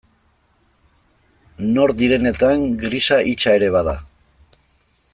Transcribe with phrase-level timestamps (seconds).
[1.75, 3.95] Nor direnetan grisa hitsa ere bada.